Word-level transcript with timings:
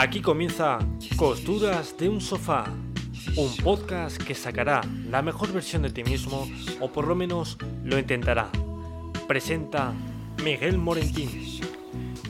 Aquí 0.00 0.20
comienza 0.20 0.78
Costuras 1.16 1.96
de 1.98 2.08
un 2.08 2.20
sofá, 2.20 2.66
un 3.34 3.56
podcast 3.56 4.16
que 4.16 4.32
sacará 4.32 4.80
la 5.10 5.22
mejor 5.22 5.52
versión 5.52 5.82
de 5.82 5.90
ti 5.90 6.04
mismo 6.04 6.46
o 6.78 6.92
por 6.92 7.08
lo 7.08 7.16
menos 7.16 7.58
lo 7.82 7.98
intentará. 7.98 8.48
Presenta 9.26 9.92
Miguel 10.44 10.78
Morentín. 10.78 11.28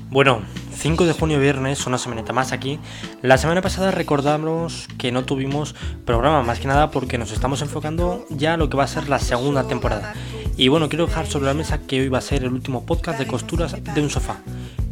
Bueno, 0.09 0.41
5 0.77 1.04
de 1.04 1.12
junio 1.12 1.39
viernes, 1.41 1.87
una 1.87 1.99
semanita 1.99 2.32
más 2.32 2.53
aquí. 2.53 2.79
La 3.21 3.36
semana 3.36 3.61
pasada 3.61 3.91
recordamos 3.91 4.89
que 4.96 5.12
no 5.12 5.27
tuvimos 5.27 5.75
programa, 6.07 6.43
más 6.43 6.61
que 6.61 6.69
nada 6.69 6.91
porque 6.91 7.19
nos 7.19 7.32
estamos 7.32 7.61
enfocando 7.61 8.25
ya 8.30 8.55
a 8.55 8.57
lo 8.57 8.71
que 8.71 8.79
va 8.79 8.85
a 8.85 8.89
ser 8.89 9.11
la 9.11 9.19
segunda 9.19 9.69
temporada. 9.69 10.14
Y 10.57 10.69
bueno, 10.69 10.89
quiero 10.89 11.07
dejar 11.07 11.27
sobre 11.27 11.45
la 11.45 11.55
mesa 11.55 11.80
que 11.87 12.00
hoy 12.00 12.09
va 12.09 12.16
a 12.16 12.23
ser 12.23 12.45
el 12.45 12.53
último 12.55 12.87
podcast 12.87 13.19
de 13.19 13.27
costuras 13.27 13.77
de 13.85 14.00
un 14.00 14.09
sofá. 14.09 14.41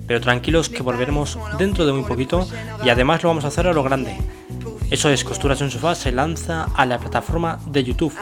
Pero 0.06 0.20
tranquilos 0.20 0.68
que 0.68 0.82
volveremos 0.82 1.38
dentro 1.58 1.84
de 1.86 1.92
muy 1.92 2.04
poquito 2.04 2.48
y 2.84 2.88
además 2.88 3.22
lo 3.22 3.30
vamos 3.30 3.44
a 3.44 3.48
hacer 3.48 3.66
a 3.66 3.72
lo 3.72 3.82
grande. 3.82 4.16
Eso 4.90 5.10
es, 5.10 5.24
Costuras 5.24 5.58
de 5.58 5.64
un 5.64 5.70
Sofá 5.70 5.94
se 5.94 6.12
lanza 6.12 6.68
a 6.74 6.86
la 6.86 6.98
plataforma 6.98 7.58
de 7.66 7.82
YouTube. 7.82 8.14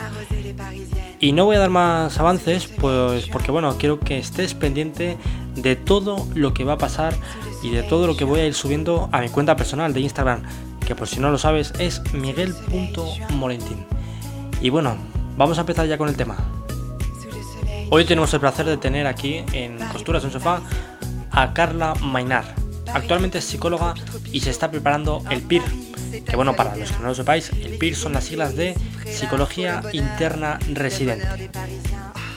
Y 1.20 1.32
no 1.32 1.44
voy 1.44 1.56
a 1.56 1.58
dar 1.58 1.70
más 1.70 2.18
avances, 2.18 2.66
pues 2.66 3.26
porque 3.28 3.50
bueno, 3.50 3.76
quiero 3.78 4.00
que 4.00 4.18
estés 4.18 4.54
pendiente 4.54 5.16
de 5.54 5.76
todo 5.76 6.26
lo 6.34 6.54
que 6.54 6.64
va 6.64 6.74
a 6.74 6.78
pasar 6.78 7.14
y 7.62 7.70
de 7.70 7.82
todo 7.82 8.06
lo 8.06 8.16
que 8.16 8.24
voy 8.24 8.40
a 8.40 8.46
ir 8.46 8.54
subiendo 8.54 9.08
a 9.12 9.20
mi 9.20 9.28
cuenta 9.28 9.56
personal 9.56 9.92
de 9.92 10.00
Instagram, 10.00 10.42
que 10.86 10.94
por 10.94 11.06
si 11.06 11.20
no 11.20 11.30
lo 11.30 11.38
sabes 11.38 11.72
es 11.78 12.02
miguel.molentin. 12.12 13.86
Y 14.60 14.70
bueno, 14.70 14.96
vamos 15.36 15.58
a 15.58 15.62
empezar 15.62 15.86
ya 15.86 15.98
con 15.98 16.08
el 16.08 16.16
tema. 16.16 16.36
Hoy 17.90 18.04
tenemos 18.04 18.32
el 18.34 18.40
placer 18.40 18.66
de 18.66 18.76
tener 18.76 19.06
aquí 19.06 19.44
en 19.52 19.78
Costuras 19.92 20.22
de 20.22 20.28
un 20.28 20.32
Sofá 20.32 20.60
a 21.34 21.52
Carla 21.52 21.94
Mainar. 22.00 22.54
Actualmente 22.92 23.38
es 23.38 23.44
psicóloga 23.44 23.94
y 24.32 24.40
se 24.40 24.50
está 24.50 24.70
preparando 24.70 25.22
el 25.30 25.42
PIR, 25.42 25.62
que 26.24 26.36
bueno, 26.36 26.54
para 26.54 26.76
los 26.76 26.92
que 26.92 26.98
no 27.00 27.08
lo 27.08 27.14
sepáis, 27.14 27.50
el 27.50 27.76
PIR 27.78 27.96
son 27.96 28.12
las 28.12 28.24
siglas 28.24 28.54
de 28.56 28.74
Psicología 29.04 29.82
Interna 29.92 30.58
Residente. 30.72 31.50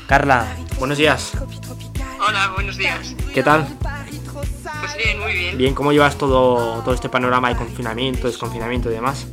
Carla, 0.07 0.47
buenos 0.79 0.97
días. 0.97 1.33
Hola, 2.27 2.51
buenos 2.55 2.77
días. 2.77 3.15
¿Qué 3.33 3.43
tal? 3.43 3.67
Pues 3.83 4.97
bien, 4.97 5.19
muy 5.19 5.33
bien. 5.33 5.57
Bien, 5.57 5.75
¿cómo 5.75 5.91
llevas 5.91 6.17
todo, 6.17 6.81
todo 6.81 6.93
este 6.93 7.09
panorama 7.09 7.49
de 7.49 7.55
confinamiento, 7.55 8.27
desconfinamiento 8.27 8.89
y 8.89 8.93
demás? 8.93 9.27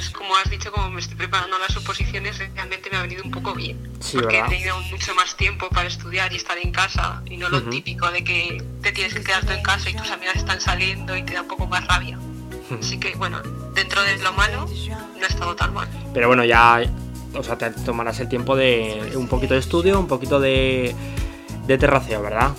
Pues 0.00 0.08
como 0.12 0.34
has 0.34 0.48
dicho, 0.48 0.72
como 0.72 0.88
me 0.88 0.98
estoy 0.98 1.14
preparando 1.14 1.58
las 1.58 1.76
oposiciones, 1.76 2.38
realmente 2.38 2.88
me 2.90 2.96
ha 2.96 3.02
venido 3.02 3.22
un 3.22 3.30
poco 3.30 3.52
bien. 3.52 3.76
Sí, 4.00 4.16
porque 4.16 4.36
¿verdad? 4.36 4.50
he 4.50 4.56
tenido 4.56 4.80
mucho 4.80 5.14
más 5.14 5.36
tiempo 5.36 5.68
para 5.68 5.88
estudiar 5.88 6.32
y 6.32 6.36
estar 6.36 6.56
en 6.56 6.72
casa, 6.72 7.22
y 7.26 7.36
no 7.36 7.50
lo 7.50 7.62
típico 7.64 8.10
de 8.10 8.24
que 8.24 8.64
te 8.80 8.92
tienes 8.92 9.12
que 9.12 9.22
quedar 9.22 9.44
tú 9.44 9.52
en 9.52 9.62
casa 9.62 9.90
y 9.90 9.94
tus 9.94 10.10
amigas 10.10 10.36
están 10.36 10.58
saliendo 10.58 11.14
y 11.18 11.22
te 11.22 11.34
da 11.34 11.42
un 11.42 11.48
poco 11.48 11.66
más 11.66 11.86
rabia. 11.86 12.18
Así 12.80 12.98
que, 12.98 13.14
bueno, 13.16 13.42
dentro 13.74 14.02
de 14.02 14.16
lo 14.16 14.32
malo, 14.32 14.66
no 15.18 15.22
ha 15.22 15.28
estado 15.28 15.54
tan 15.54 15.74
mal. 15.74 15.86
Pero 16.14 16.28
bueno, 16.28 16.46
ya, 16.46 16.80
o 17.34 17.42
sea, 17.42 17.58
te 17.58 17.68
tomarás 17.70 18.20
el 18.20 18.30
tiempo 18.30 18.56
de 18.56 19.12
un 19.16 19.28
poquito 19.28 19.52
de 19.52 19.60
estudio, 19.60 20.00
un 20.00 20.08
poquito 20.08 20.40
de, 20.40 20.96
de 21.66 21.76
terraceo, 21.76 22.22
¿verdad? 22.22 22.52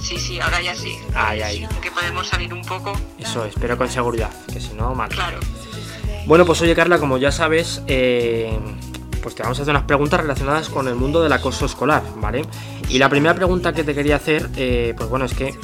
Sí, 0.00 0.18
sí, 0.18 0.40
ahora 0.40 0.60
ya 0.60 0.74
sí. 0.74 0.98
Ay, 1.14 1.42
ay. 1.42 1.68
Que 1.80 1.92
podemos 1.92 2.26
salir 2.26 2.52
un 2.52 2.64
poco, 2.64 2.92
Eso 3.20 3.44
es, 3.44 3.54
pero 3.60 3.78
con 3.78 3.88
seguridad, 3.88 4.32
que 4.52 4.60
si 4.60 4.74
no, 4.74 4.96
mal. 4.96 5.08
claro. 5.10 5.38
Bueno, 6.26 6.46
pues 6.46 6.60
oye 6.62 6.74
Carla, 6.74 6.98
como 6.98 7.18
ya 7.18 7.32
sabes, 7.32 7.82
eh, 7.88 8.56
pues 9.22 9.34
te 9.34 9.42
vamos 9.42 9.58
a 9.58 9.62
hacer 9.62 9.72
unas 9.74 9.84
preguntas 9.86 10.20
relacionadas 10.20 10.68
con 10.68 10.86
el 10.88 10.94
mundo 10.94 11.22
del 11.22 11.32
acoso 11.32 11.66
escolar, 11.66 12.02
¿vale? 12.16 12.44
Y 12.88 12.98
la 12.98 13.08
primera 13.08 13.34
pregunta 13.34 13.72
que 13.72 13.84
te 13.84 13.94
quería 13.94 14.16
hacer, 14.16 14.48
eh, 14.56 14.94
pues 14.96 15.08
bueno, 15.08 15.24
es 15.24 15.34
que 15.34 15.54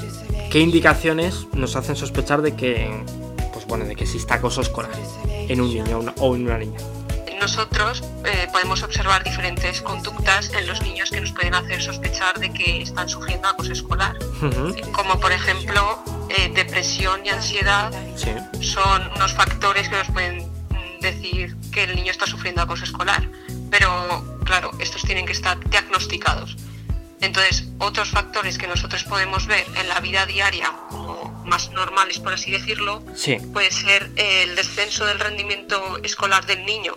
¿qué 0.51 0.59
indicaciones 0.61 1.47
nos 1.53 1.77
hacen 1.77 1.95
sospechar 1.97 2.43
de 2.43 2.55
que, 2.57 2.91
pues 3.53 3.67
bueno, 3.67 3.85
de 3.85 3.95
que 3.95 4.05
exista 4.05 4.35
acoso 4.35 4.61
escolar 4.61 4.91
en 5.29 5.61
un 5.61 5.69
niño 5.69 5.97
o 5.97 6.01
una- 6.01 6.15
o 6.19 6.35
en 6.35 6.45
una 6.47 6.59
niña? 6.59 6.79
Nosotros 7.41 8.03
eh, 8.25 8.49
podemos 8.53 8.83
observar 8.83 9.23
diferentes 9.23 9.81
conductas 9.81 10.51
en 10.59 10.67
los 10.67 10.83
niños 10.83 11.11
que 11.11 11.21
nos 11.21 11.31
pueden 11.33 11.55
hacer 11.55 11.81
sospechar 11.81 12.39
de 12.41 12.51
que 12.53 12.83
están 12.83 13.09
sufriendo 13.09 13.47
acoso 13.49 13.73
escolar. 13.73 14.19
Como 14.93 15.19
por 15.21 15.31
ejemplo 15.33 15.99
eh, 16.31 16.51
depresión 16.55 17.21
y 17.25 17.29
ansiedad 17.31 17.91
Sí, 18.17 18.31
son 18.61 19.03
unos 19.17 19.33
factores 19.33 19.89
que 19.89 19.97
nos 19.97 20.09
pueden 20.09 20.47
decir 21.01 21.57
que 21.73 21.85
el 21.85 21.95
niño 21.97 22.11
está 22.11 22.27
sufriendo 22.27 22.63
acoso 22.63 22.85
escolar. 22.85 23.29
Pero 23.71 24.41
claro, 24.45 24.71
estos 24.79 25.03
tienen 25.03 25.27
que 25.27 25.33
estar 25.33 25.59
diagnosticados. 25.71 26.57
Entonces, 27.21 27.65
otros 27.79 28.11
factores 28.11 28.59
que 28.59 28.67
nosotros 28.69 29.03
podemos 29.05 29.47
ver 29.47 29.67
en 29.77 29.89
la 29.89 30.01
vida 30.01 30.25
diaria, 30.27 30.73
como 30.89 31.43
más 31.45 31.71
normales 31.73 32.19
por 32.21 32.33
así 32.33 32.51
decirlo, 32.53 33.03
sí, 33.17 33.39
puede 33.53 33.71
ser 33.73 34.11
el 34.17 34.55
descenso 34.55 35.05
del 35.05 35.19
rendimiento 35.19 35.99
escolar 36.05 36.47
del 36.47 36.65
niño, 36.65 36.95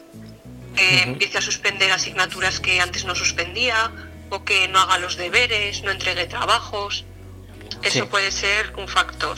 que 0.75 1.01
empiece 1.03 1.40
a 1.40 1.41
suspender 1.41 1.91
asignaturas 1.91 2.59
que 2.59 2.79
antes 2.79 3.03
no 3.06 3.16
suspendía, 3.16 3.91
o 4.29 4.44
que 4.45 4.67
no 4.67 4.79
haga 4.79 4.97
los 5.00 5.17
deberes, 5.17 5.81
no 5.84 5.91
entregue 5.91 6.25
trabajos. 6.28 7.03
Eso 7.81 8.03
Sí. 8.03 8.09
puede 8.09 8.31
ser 8.31 8.73
un 8.78 8.88
factor. 8.88 9.38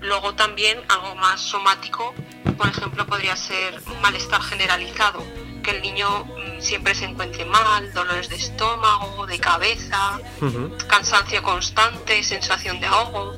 Luego 0.00 0.34
también 0.34 0.80
algo 0.88 1.14
más 1.16 1.40
somático, 1.42 2.14
por 2.60 2.68
ejemplo, 2.68 3.06
podría 3.06 3.34
ser 3.36 3.80
un 3.86 3.98
malestar 4.02 4.42
generalizado, 4.42 5.24
que 5.62 5.70
el 5.70 5.80
niño 5.80 6.26
mm, 6.26 6.60
siempre 6.60 6.94
se 6.94 7.06
encuentre 7.06 7.46
mal, 7.46 7.90
dolores 7.94 8.28
de 8.28 8.36
estómago, 8.36 9.26
de 9.26 9.38
cabeza, 9.38 10.20
ujú, 10.42 10.76
cansancio 10.86 11.42
constante, 11.42 12.22
sensación 12.22 12.78
de 12.78 12.86
ahogo. 12.86 13.34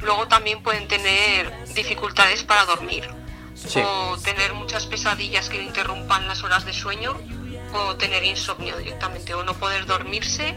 Luego 0.00 0.28
también 0.28 0.62
pueden 0.62 0.86
tener 0.86 1.52
dificultades 1.74 2.44
para 2.44 2.64
dormir 2.66 3.08
sí, 3.56 3.80
o 3.84 4.16
tener 4.18 4.54
muchas 4.54 4.86
pesadillas 4.86 5.48
que 5.48 5.60
interrumpan 5.60 6.28
las 6.28 6.44
horas 6.44 6.64
de 6.64 6.72
sueño 6.72 7.16
o 7.74 7.96
tener 7.96 8.22
insomnio 8.22 8.76
directamente 8.76 9.34
o 9.34 9.42
no 9.42 9.54
poder 9.54 9.86
dormirse 9.86 10.54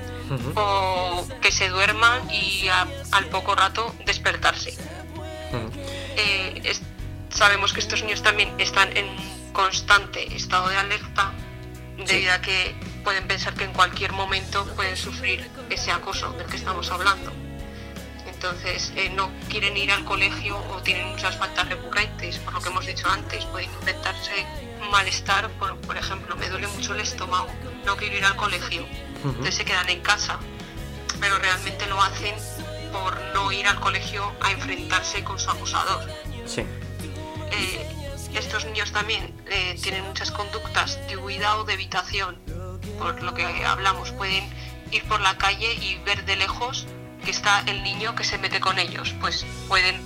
o 0.56 1.28
que 1.42 1.52
se 1.52 1.70
duerman 1.70 2.30
y 2.32 2.68
a- 2.68 2.86
al 3.14 3.26
poco 3.26 3.56
rato 3.56 3.96
despertarse. 4.06 4.78
Eh, 6.18 6.62
sabemos 7.30 7.74
que 7.74 7.80
estos 7.80 8.04
niños 8.04 8.22
también 8.22 8.54
están 8.60 8.96
en 8.96 9.08
constante 9.54 10.36
estado 10.36 10.70
de 10.70 10.78
alerta 10.78 11.32
debido 11.98 12.34
a 12.34 12.42
que 12.42 12.76
pueden 13.04 13.28
pensar 13.28 13.54
que 13.54 13.64
en 13.64 13.74
cualquier 13.74 14.14
momento 14.14 14.66
pueden 14.76 14.96
sufrir 14.96 15.50
ese 15.70 15.92
acoso 15.92 16.32
del 16.34 16.48
que 16.48 16.58
estamos 16.58 16.90
hablando. 16.92 17.32
Entonces 18.26 18.94
eh, 18.96 19.10
no 19.10 19.32
quieren 19.50 19.76
ir 19.76 19.92
al 19.92 20.06
colegio 20.06 20.58
o 20.58 20.82
tienen 20.82 21.08
muchas 21.08 21.38
faltas 21.38 21.68
recurrentes, 21.68 22.38
por 22.40 22.54
lo 22.54 22.62
que 22.62 22.70
hemos 22.70 22.86
dicho 22.86 23.10
antes, 23.10 23.44
pueden 23.46 23.70
inventarse 23.82 24.46
malestar, 24.92 25.50
por, 25.52 25.76
por 25.82 25.98
ejemplo, 25.98 26.36
me 26.38 26.48
duele 26.50 26.68
mucho 26.68 26.94
el 26.94 27.02
estómago, 27.02 27.50
no 27.86 27.98
quiero 27.98 28.16
ir 28.16 28.24
al 28.24 28.36
colegio, 28.38 28.86
entonces 29.24 29.56
se 29.56 29.66
quedan 29.66 29.90
en 29.90 30.00
casa, 30.02 30.40
pero 31.20 31.38
realmente 31.38 31.86
lo 31.88 32.02
hacen 32.02 32.34
por 32.94 33.20
no 33.34 33.52
ir 33.52 33.68
al 33.68 33.80
colegio 33.80 34.32
a 34.42 34.52
enfrentarse 34.52 35.24
con 35.24 35.38
su 35.38 35.50
acosador. 35.52 36.10
Sí, 36.46 36.64
Eh, 37.52 37.88
estos 38.36 38.66
niños 38.66 38.92
también 38.92 39.34
eh, 39.50 39.78
tienen 39.82 40.04
muchas 40.06 40.32
conductas 40.32 41.00
de 41.08 41.18
huida 41.18 41.58
o 41.58 41.64
de 41.64 41.74
evitación, 41.74 42.38
por 43.00 43.22
lo 43.24 43.34
que 43.34 43.46
hablamos, 43.66 44.12
pueden 44.12 44.48
ir 44.92 45.04
por 45.06 45.20
la 45.22 45.38
calle 45.38 45.74
y 45.74 45.96
ver 46.06 46.26
de 46.26 46.36
lejos 46.36 46.86
que 47.24 47.32
está 47.32 47.62
el 47.66 47.84
niño 47.84 48.16
que 48.16 48.24
se 48.24 48.38
mete 48.38 48.60
con 48.60 48.78
ellos, 48.80 49.14
pues 49.20 49.46
pueden 49.68 50.00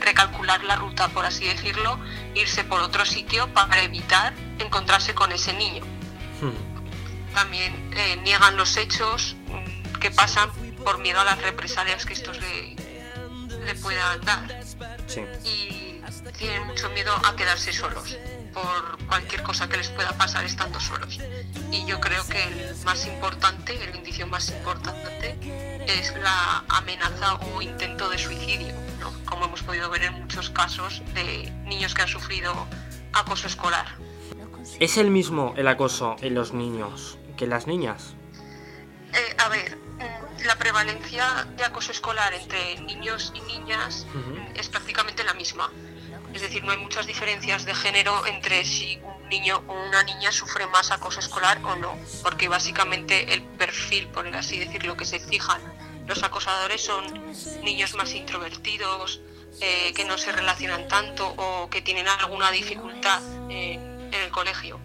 recalcular 0.00 0.62
la 0.64 0.76
ruta, 0.76 1.08
por 1.08 1.24
así 1.24 1.46
decirlo, 1.46 1.98
irse 2.34 2.62
por 2.64 2.80
otro 2.80 3.04
sitio 3.04 3.52
para 3.52 3.82
evitar 3.82 4.34
encontrarse 4.58 5.14
con 5.14 5.32
ese 5.32 5.52
niño. 5.54 5.82
ujú, 6.42 6.52
También 7.34 7.72
eh, 7.96 8.16
niegan 8.22 8.56
los 8.56 8.76
hechos 8.76 9.36
mm, 9.48 9.98
que 9.98 10.10
pasan 10.10 10.50
por 10.84 10.98
miedo 10.98 11.20
a 11.20 11.24
las 11.24 11.40
represalias 11.42 12.04
que 12.06 12.12
estos 12.12 12.38
le, 12.40 12.76
le 13.64 13.74
puedan 13.76 14.20
dar. 14.22 14.62
Sí, 15.06 15.22
y 15.44 15.83
tienen 16.38 16.66
mucho 16.66 16.88
miedo 16.90 17.14
a 17.24 17.36
quedarse 17.36 17.72
solos 17.72 18.16
por 18.52 19.06
cualquier 19.06 19.42
cosa 19.42 19.68
que 19.68 19.76
les 19.76 19.88
pueda 19.88 20.12
pasar 20.12 20.44
estando 20.44 20.78
solos. 20.80 21.18
Y 21.70 21.84
yo 21.86 22.00
creo 22.00 22.24
que 22.26 22.42
el 22.44 22.76
más 22.84 23.06
importante, 23.06 23.82
el 23.82 23.96
indicio 23.96 24.26
más 24.26 24.48
importante, 24.50 25.36
es 25.86 26.14
la 26.16 26.64
amenaza 26.68 27.34
o 27.34 27.62
intento 27.62 28.08
de 28.08 28.18
suicidio, 28.18 28.74
¿no? 29.00 29.12
como 29.26 29.46
hemos 29.46 29.62
podido 29.62 29.90
ver 29.90 30.04
en 30.04 30.14
muchos 30.14 30.50
casos 30.50 31.02
de 31.14 31.50
niños 31.64 31.94
que 31.94 32.02
han 32.02 32.08
sufrido 32.08 32.66
acoso 33.12 33.46
escolar. 33.46 33.86
¿Es 34.80 34.96
el 34.96 35.10
mismo 35.10 35.54
el 35.56 35.68
acoso 35.68 36.16
en 36.20 36.34
los 36.34 36.52
niños 36.52 37.18
que 37.36 37.44
en 37.44 37.50
las 37.50 37.66
niñas? 37.66 38.14
Eh, 39.12 39.36
a 39.38 39.48
ver, 39.48 39.76
mm, 39.76 40.46
la 40.46 40.56
prevalencia 40.56 41.46
de 41.56 41.64
acoso 41.64 41.92
escolar 41.92 42.32
entre 42.32 42.80
niños 42.80 43.32
y 43.34 43.40
niñas 43.42 44.06
es 44.54 44.68
prácticamente 44.68 45.22
la 45.24 45.34
misma. 45.34 45.70
Es 46.34 46.42
decir, 46.42 46.64
no 46.64 46.72
hay 46.72 46.78
muchas 46.78 47.06
diferencias 47.06 47.64
de 47.64 47.74
género 47.74 48.26
entre 48.26 48.64
si 48.64 48.98
un 49.02 49.28
niño 49.28 49.62
o 49.68 49.72
una 49.72 50.02
niña 50.02 50.32
sufre 50.32 50.66
más 50.66 50.90
acoso 50.90 51.20
escolar 51.20 51.60
o 51.64 51.76
no, 51.76 51.96
porque 52.22 52.48
básicamente 52.48 53.32
el 53.32 53.42
perfil, 53.42 54.08
por 54.08 54.26
así 54.34 54.58
decirlo, 54.58 54.96
que 54.96 55.04
se 55.04 55.20
fijan 55.20 55.62
los 56.06 56.22
acosadores 56.22 56.82
son 56.82 57.04
niños 57.62 57.94
más 57.94 58.12
introvertidos, 58.14 59.20
eh, 59.60 59.92
que 59.94 60.04
no 60.04 60.18
se 60.18 60.32
relacionan 60.32 60.86
tanto 60.88 61.26
o 61.26 61.70
que 61.70 61.80
tienen 61.80 62.06
alguna 62.08 62.50
dificultad 62.50 63.22
en 63.50 64.12
el 64.12 64.30
colegio. 64.30 64.78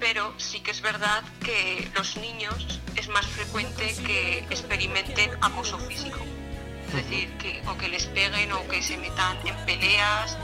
Pero 0.00 0.32
sí 0.38 0.60
que 0.60 0.70
es 0.70 0.80
verdad 0.80 1.22
que 1.44 1.90
los 1.94 2.16
niños 2.16 2.80
es 2.96 3.08
más 3.08 3.26
frecuente 3.26 3.94
que 4.06 4.38
experimenten 4.50 5.32
acoso 5.42 5.78
físico. 5.78 6.18
Es 6.88 6.92
decir, 6.94 7.36
que 7.38 7.62
o 7.66 7.76
que 7.76 7.88
les 7.88 8.06
peguen 8.06 8.52
o 8.52 8.66
que 8.68 8.82
se 8.82 8.96
metan 8.96 9.36
en 9.44 9.56
peleas. 9.66 10.36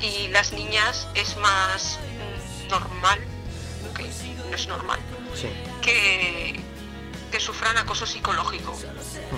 Y 0.00 0.28
las 0.28 0.52
niñas 0.52 1.08
es 1.14 1.36
más 1.38 1.98
normal, 2.70 3.18
que 3.96 4.04
no 4.48 4.54
es 4.54 4.68
normal, 4.68 5.00
Sí. 5.34 5.48
que, 5.82 6.60
que 7.32 7.40
sufran 7.40 7.76
acoso 7.78 8.06
psicológico. 8.06 8.78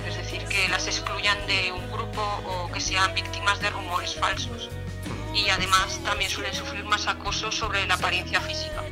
Es 0.07 0.17
decir, 0.17 0.45
que 0.45 0.69
las 0.69 0.87
excluyan 0.87 1.39
de 1.47 1.73
un 1.73 1.91
grupo 1.91 2.21
o 2.47 2.71
que 2.73 2.81
sean 2.81 3.15
víctimas 3.15 3.61
de 3.61 3.71
rumores 3.71 4.15
falsos. 4.17 4.69
Y 5.35 5.49
además 5.49 5.99
también 6.05 6.31
suelen 6.31 6.55
sufrir 6.55 6.85
más 6.85 7.07
acoso 7.07 7.51
sobre 7.53 7.87
la 7.87 7.95
apariencia 7.95 8.41
física. 8.41 8.83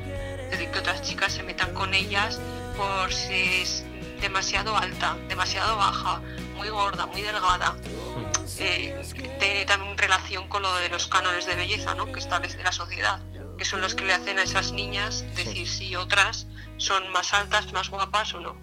Es 0.45 0.51
decir, 0.53 0.71
que 0.71 0.79
otras 0.79 1.03
chicas 1.03 1.33
se 1.33 1.43
metan 1.43 1.75
con 1.75 1.93
ellas 1.93 2.41
por 2.77 3.13
si 3.13 3.63
es 3.63 3.85
demasiado 4.21 4.77
alta, 4.77 5.17
demasiado 5.29 5.77
baja, 5.77 6.23
muy 6.59 6.69
gorda, 6.69 7.07
muy 7.07 7.23
delgada. 7.23 7.75
Eh, 8.59 8.95
tiene 9.41 9.65
también 9.65 9.97
relación 9.97 10.49
con 10.49 10.63
lo 10.63 10.75
de 10.77 10.89
los 10.91 11.07
cánones 11.07 11.47
de 11.47 11.55
belleza 11.55 11.95
¿no? 11.95 12.11
que 12.13 12.19
establece 12.19 12.63
la 12.63 12.73
sociedad, 12.73 13.21
que 13.57 13.65
son 13.65 13.81
los 13.81 13.95
que 13.95 14.05
le 14.05 14.13
hacen 14.13 14.39
a 14.39 14.43
esas 14.43 14.73
niñas 14.73 15.25
decir 15.37 15.67
si 15.69 15.95
otras 15.97 16.47
son 16.77 17.09
más 17.13 17.33
altas, 17.35 17.73
más 17.73 17.89
guapas 17.89 18.35
o 18.35 18.41
no. 18.41 18.57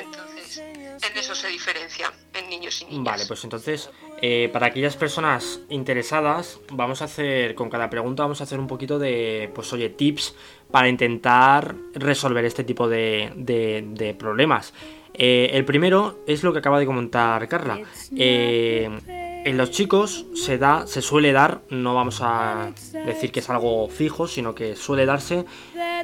Entonces, 0.00 0.58
en 0.58 1.18
eso 1.18 1.34
se 1.34 1.48
diferencia 1.48 2.12
en 2.34 2.48
niños 2.48 2.80
y 2.82 2.84
niñas. 2.84 3.04
Vale, 3.04 3.26
pues 3.26 3.42
entonces, 3.42 3.90
eh, 4.22 4.48
para 4.52 4.66
aquellas 4.68 4.96
personas 4.96 5.60
interesadas, 5.68 6.60
vamos 6.70 7.02
a 7.02 7.06
hacer, 7.06 7.54
con 7.56 7.68
cada 7.70 7.90
pregunta 7.90 8.22
vamos 8.22 8.40
a 8.40 8.44
hacer 8.44 8.60
un 8.60 8.68
poquito 8.68 8.98
de, 9.00 9.50
pues 9.54 9.72
oye, 9.72 9.88
tips 9.90 10.34
para 10.70 10.88
intentar 10.88 11.74
resolver 11.94 12.44
este 12.44 12.62
tipo 12.62 12.88
de, 12.88 13.32
de- 13.34 13.82
de 13.88 14.14
problemas. 14.14 14.72
Eh, 15.14 15.50
el 15.52 15.64
primero 15.64 16.20
es 16.26 16.42
lo 16.42 16.52
que 16.52 16.60
acaba 16.60 16.78
de 16.78 16.86
comentar 16.86 17.46
Carla. 17.48 17.80
Eh, 18.16 18.88
en 19.44 19.56
los 19.56 19.70
chicos 19.70 20.26
se 20.34 20.58
da, 20.58 20.86
se 20.86 21.02
suele 21.02 21.32
dar, 21.32 21.62
no 21.70 21.94
vamos 21.94 22.20
a 22.22 22.72
decir 23.06 23.32
que 23.32 23.40
es 23.40 23.48
algo 23.50 23.88
fijo, 23.88 24.26
sino 24.26 24.54
que 24.54 24.76
suele 24.76 25.06
darse 25.06 25.44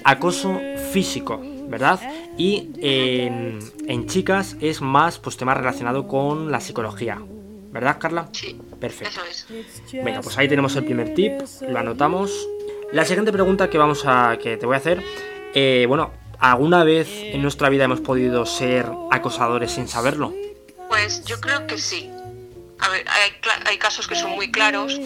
acoso 0.05 0.59
físico, 0.93 1.41
¿verdad? 1.69 2.01
Y 2.39 2.71
en, 2.79 3.59
en 3.87 4.07
chicas 4.07 4.57
es 4.61 4.81
más 4.81 5.19
pues 5.19 5.37
tema 5.37 5.55
relacionado 5.55 6.07
con 6.09 6.51
la 6.51 6.61
psicología, 6.61 7.19
¿verdad, 7.71 7.99
Carla? 7.99 8.29
Sí, 8.33 8.59
Perfecto. 8.81 9.21
eso 9.31 9.55
es. 9.55 9.93
Venga, 9.93 10.21
pues 10.21 10.37
ahí 10.39 10.49
tenemos 10.49 10.75
el 10.77 10.85
primer 10.85 11.15
tip, 11.15 11.33
lo 11.69 11.79
anotamos. 11.79 12.49
La 12.93 13.05
siguiente 13.05 13.33
pregunta 13.33 13.69
que 13.69 13.79
vamos 13.79 14.05
a 14.07 14.39
que 14.41 14.57
te 14.57 14.65
voy 14.65 14.75
a 14.75 14.79
hacer, 14.79 15.03
eh, 15.55 15.85
bueno, 15.89 16.11
¿alguna 16.39 16.85
vez 16.85 17.09
en 17.11 17.43
nuestra 17.43 17.69
vida 17.69 17.85
hemos 17.85 18.01
podido 18.01 18.47
ser 18.47 18.87
acosadores 19.11 19.73
sin 19.73 19.89
saberlo? 19.89 20.33
Pues 20.89 21.25
yo 21.25 21.41
creo 21.41 21.67
que 21.67 21.79
sí. 21.79 22.11
A 22.79 22.89
ver, 22.91 23.07
hay, 23.09 23.33
hay 23.65 23.79
casos 23.79 24.07
que 24.07 24.15
son 24.15 24.33
muy 24.33 24.51
claros, 24.51 25.01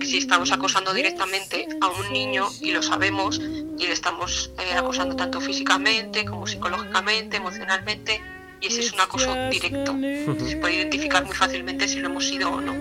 si 0.00 0.18
estamos 0.18 0.50
acosando 0.50 0.92
directamente 0.92 1.68
a 1.80 1.88
un 1.88 2.12
niño 2.12 2.48
y 2.60 2.72
lo 2.72 2.82
sabemos 2.82 3.40
y 3.40 3.86
le 3.86 3.92
estamos 3.92 4.50
eh, 4.58 4.74
acosando 4.74 5.14
tanto 5.14 5.40
físicamente 5.40 6.24
como 6.24 6.46
psicológicamente, 6.48 7.36
emocionalmente, 7.36 8.20
y 8.60 8.66
ese 8.66 8.80
es 8.80 8.92
un 8.92 9.00
acoso 9.00 9.34
directo. 9.50 9.96
Se 10.46 10.56
puede 10.56 10.74
identificar 10.74 11.24
muy 11.24 11.34
fácilmente 11.34 11.86
si 11.86 12.00
lo 12.00 12.08
hemos 12.08 12.26
sido 12.26 12.50
o 12.50 12.60
no. 12.60 12.72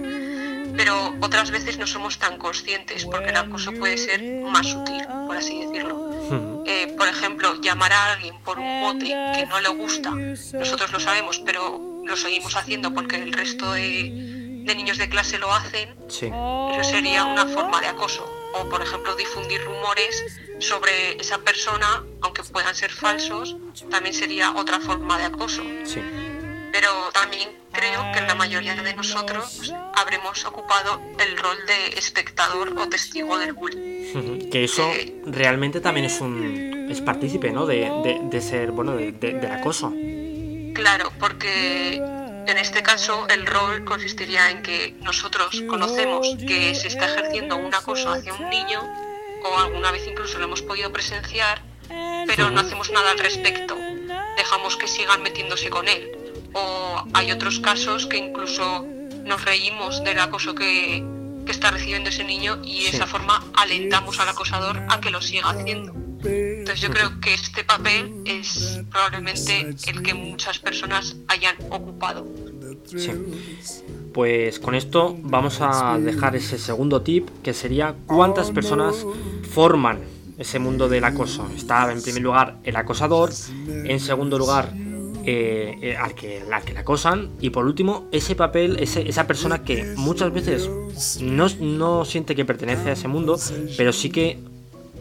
Pero 0.81 1.13
otras 1.21 1.51
veces 1.51 1.77
no 1.77 1.85
somos 1.85 2.17
tan 2.17 2.39
conscientes 2.39 3.05
porque 3.05 3.29
el 3.29 3.37
acoso 3.37 3.71
puede 3.71 3.97
ser 3.99 4.19
más 4.41 4.65
sutil, 4.65 5.05
por 5.27 5.37
así 5.37 5.63
decirlo. 5.63 6.63
Eh, 6.65 6.95
por 6.97 7.07
ejemplo, 7.07 7.61
llamar 7.61 7.93
a 7.93 8.13
alguien 8.13 8.35
por 8.41 8.57
un 8.57 8.79
mote 8.81 9.05
que 9.05 9.45
no 9.47 9.59
le 9.61 9.69
gusta, 9.69 10.09
nosotros 10.09 10.91
lo 10.91 10.99
sabemos, 10.99 11.37
pero 11.45 12.01
lo 12.03 12.17
seguimos 12.17 12.55
haciendo 12.55 12.91
porque 12.95 13.17
el 13.17 13.31
resto 13.31 13.73
de, 13.73 14.63
de 14.65 14.75
niños 14.75 14.97
de 14.97 15.07
clase 15.07 15.37
lo 15.37 15.53
hacen, 15.53 15.93
Sí, 16.09 16.25
eso 16.25 16.89
sería 16.89 17.25
una 17.25 17.45
forma 17.45 17.79
de 17.79 17.85
acoso. 17.87 18.27
O, 18.55 18.67
por 18.67 18.81
ejemplo, 18.81 19.15
difundir 19.15 19.63
rumores 19.63 20.25
sobre 20.59 21.11
esa 21.21 21.37
persona, 21.37 22.03
aunque 22.21 22.41
puedan 22.41 22.73
ser 22.73 22.89
falsos, 22.91 23.55
también 23.91 24.15
sería 24.15 24.51
otra 24.55 24.79
forma 24.79 25.19
de 25.19 25.25
acoso. 25.25 25.61
sí. 25.83 26.01
Pero 26.71 26.89
también 27.13 27.60
creo 27.71 28.11
que 28.13 28.21
la 28.21 28.35
mayoría 28.35 28.75
de 28.75 28.93
nosotros 28.95 29.73
habremos 29.95 30.43
ocupado 30.45 31.01
el 31.19 31.37
rol 31.37 31.57
de 31.67 31.97
espectador 31.97 32.73
o 32.77 32.87
testigo 32.89 33.37
del 33.37 33.53
bullying. 33.53 34.49
Que 34.49 34.63
eso 34.65 34.91
realmente 35.25 35.79
también 35.81 36.05
es 36.05 36.19
un 36.21 36.87
es 36.91 36.99
partícipe, 37.01 37.51
¿no? 37.51 37.65
De, 37.65 37.89
de- 38.03 38.19
de 38.23 38.41
ser, 38.41 38.71
bueno, 38.71 38.95
de- 38.97 39.13
de- 39.13 39.33
del 39.33 39.51
acoso. 39.51 39.93
Claro, 40.73 41.11
porque 41.19 41.95
en 41.95 42.57
este 42.57 42.83
caso 42.83 43.27
el 43.29 43.45
rol 43.45 43.85
consistiría 43.85 44.49
en 44.51 44.61
que 44.61 44.95
nosotros 45.01 45.61
conocemos 45.69 46.35
que 46.47 46.75
se 46.75 46.87
está 46.89 47.05
ejerciendo 47.05 47.55
un 47.55 47.73
acoso 47.73 48.11
hacia 48.11 48.33
un 48.33 48.49
niño 48.49 48.81
o 49.45 49.57
alguna 49.59 49.91
vez 49.91 50.05
incluso 50.07 50.37
lo 50.39 50.45
hemos 50.45 50.61
podido 50.61 50.91
presenciar, 50.91 51.61
pero 52.27 52.49
no 52.51 52.59
hacemos 52.61 52.91
nada 52.91 53.11
al 53.11 53.19
respecto. 53.19 53.77
Dejamos 54.37 54.75
que 54.75 54.87
sigan 54.87 55.21
metiéndose 55.23 55.69
con 55.69 55.87
él. 55.87 56.11
O 56.53 57.03
hay 57.13 57.31
otros 57.31 57.59
casos 57.59 58.05
que 58.07 58.17
incluso 58.17 58.85
nos 59.25 59.45
reímos 59.45 60.03
del 60.03 60.19
acoso 60.19 60.53
que, 60.55 61.03
que 61.45 61.51
está 61.51 61.71
recibiendo 61.71 62.09
ese 62.09 62.23
niño 62.23 62.59
y 62.63 62.83
de 62.85 62.89
Sí. 62.91 62.95
esa 62.97 63.07
forma 63.07 63.43
alentamos 63.55 64.19
al 64.19 64.29
acosador 64.29 64.81
a 64.89 64.99
que 64.99 65.09
lo 65.11 65.21
siga 65.21 65.49
haciendo. 65.49 65.93
Entonces 66.23 66.81
yo 66.81 66.91
creo 66.91 67.19
que 67.19 67.33
este 67.33 67.63
papel 67.63 68.13
es 68.25 68.79
probablemente 68.91 69.75
el 69.87 70.03
que 70.03 70.13
muchas 70.13 70.59
personas 70.59 71.15
hayan 71.27 71.55
ocupado. 71.71 72.27
Sí. 72.85 73.11
Pues 74.13 74.59
con 74.59 74.75
esto 74.75 75.15
vamos 75.19 75.59
a 75.61 75.97
dejar 75.99 76.35
ese 76.35 76.57
segundo 76.59 77.01
tip, 77.01 77.27
que 77.41 77.53
sería 77.53 77.95
cuántas 78.05 78.51
personas 78.51 79.05
forman 79.51 79.99
ese 80.37 80.59
mundo 80.59 80.89
del 80.89 81.05
acoso. 81.05 81.49
Está 81.55 81.91
en 81.91 82.01
primer 82.03 82.21
lugar 82.21 82.57
el 82.63 82.75
acosador, 82.75 83.31
en 83.67 83.99
segundo 83.99 84.37
lugar 84.37 84.73
eh, 85.25 85.77
eh, 85.81 85.97
al, 85.97 86.15
que, 86.15 86.43
le 86.47 86.79
acosan 86.79 87.29
y 87.39 87.49
por 87.49 87.65
último 87.65 88.07
ese 88.11 88.35
papel, 88.35 88.77
esa 88.79 89.27
persona 89.27 89.63
que 89.63 89.93
muchas 89.95 90.33
veces 90.33 90.69
no, 91.21 91.47
no 91.59 92.05
siente 92.05 92.35
que 92.35 92.45
pertenece 92.45 92.89
a 92.89 92.93
ese 92.93 93.07
mundo, 93.07 93.37
pero 93.77 93.93
sí 93.93 94.09
que 94.09 94.39